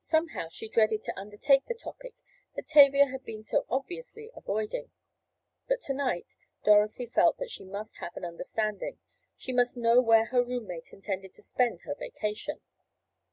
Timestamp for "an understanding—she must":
8.16-9.76